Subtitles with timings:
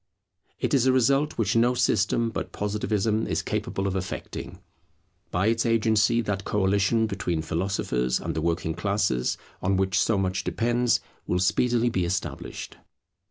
[0.57, 4.57] It is a result which no system but Positivism is capable of effecting.
[5.29, 10.43] By its agency that coalition between philosophers and the working classes, on which so much
[10.43, 12.77] depends, will speedily be established.